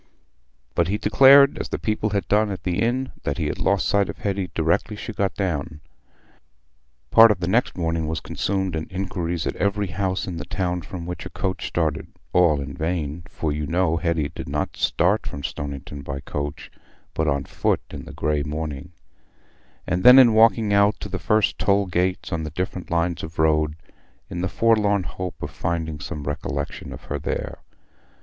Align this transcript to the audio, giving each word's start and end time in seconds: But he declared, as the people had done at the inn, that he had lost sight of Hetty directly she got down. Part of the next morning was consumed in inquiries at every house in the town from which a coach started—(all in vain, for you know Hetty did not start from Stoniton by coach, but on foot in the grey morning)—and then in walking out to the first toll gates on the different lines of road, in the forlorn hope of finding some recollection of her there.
But 0.73 0.87
he 0.87 0.97
declared, 0.97 1.59
as 1.59 1.69
the 1.69 1.77
people 1.77 2.09
had 2.09 2.27
done 2.27 2.49
at 2.49 2.63
the 2.63 2.81
inn, 2.81 3.11
that 3.21 3.37
he 3.37 3.45
had 3.45 3.59
lost 3.59 3.87
sight 3.87 4.09
of 4.09 4.17
Hetty 4.17 4.49
directly 4.55 4.95
she 4.95 5.13
got 5.13 5.35
down. 5.35 5.79
Part 7.11 7.29
of 7.29 7.39
the 7.39 7.47
next 7.47 7.77
morning 7.77 8.07
was 8.07 8.19
consumed 8.19 8.75
in 8.75 8.87
inquiries 8.89 9.45
at 9.45 9.55
every 9.57 9.85
house 9.89 10.25
in 10.25 10.37
the 10.37 10.45
town 10.45 10.81
from 10.81 11.05
which 11.05 11.23
a 11.27 11.29
coach 11.29 11.67
started—(all 11.67 12.59
in 12.59 12.73
vain, 12.73 13.25
for 13.29 13.51
you 13.51 13.67
know 13.67 13.97
Hetty 13.97 14.29
did 14.33 14.49
not 14.49 14.75
start 14.75 15.27
from 15.27 15.43
Stoniton 15.43 16.01
by 16.03 16.19
coach, 16.21 16.71
but 17.13 17.27
on 17.27 17.43
foot 17.43 17.81
in 17.91 18.05
the 18.05 18.11
grey 18.13 18.41
morning)—and 18.41 20.03
then 20.03 20.17
in 20.17 20.33
walking 20.33 20.73
out 20.73 20.99
to 21.01 21.09
the 21.09 21.19
first 21.19 21.59
toll 21.59 21.85
gates 21.85 22.33
on 22.33 22.41
the 22.41 22.49
different 22.49 22.89
lines 22.89 23.21
of 23.21 23.37
road, 23.37 23.75
in 24.31 24.41
the 24.41 24.49
forlorn 24.49 25.03
hope 25.03 25.43
of 25.43 25.51
finding 25.51 25.99
some 25.99 26.23
recollection 26.23 26.91
of 26.91 27.03
her 27.03 27.19
there. 27.19 27.59